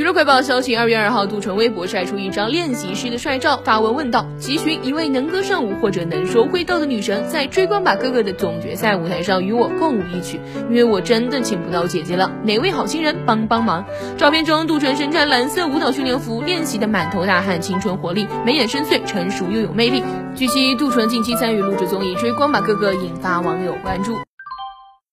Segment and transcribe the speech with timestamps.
[0.00, 10.40] 娱乐快报消息：二月二号，杜淳微博晒出一张练习师的帅照，发文问道：“急寻一位能歌善舞或者能说会道的女神，在《追光吧哥哥》的总决赛舞台上与我共舞一曲，
[10.70, 13.84] 因为我真的请不到姐姐了，哪位好心人帮帮忙？”
[14.16, 20.02] 照片中，杜淳身穿蓝色舞蹈训练服，练习的满头大汗，青春活力，眉眼深邃，成熟又有魅力。
[20.34, 24.16] 据悉，杜淳近期参与录制综艺《追光吧哥哥》，引发网友关注。